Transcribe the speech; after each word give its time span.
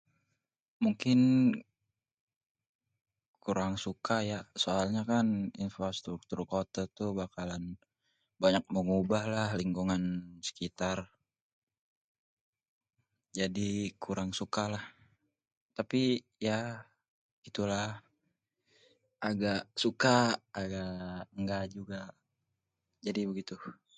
Mungkin 0.83 1.19
kurang 3.45 3.73
suka 3.85 4.17
ya 4.31 4.39
soalnya 4.63 5.03
kan 5.11 5.27
infrastruktur 5.65 6.39
kota 6.53 6.81
tuh 6.97 7.11
banyak 8.43 8.65
mengubah 8.75 9.23
lah 9.35 9.49
lingkungan 9.61 10.01
sekitar, 10.47 10.97
jadi 13.39 13.71
kurang 14.03 14.31
suka 14.39 14.63
lah 14.73 14.85
tapi 15.77 16.01
ya 16.47 16.59
itu 17.47 17.61
lah 17.71 17.89
agak 19.29 19.61
suka, 19.83 20.15
aga 20.61 20.85
engga 21.37 21.59
juga 21.77 22.01
jadi 23.05 23.21
begitu. 23.29 23.81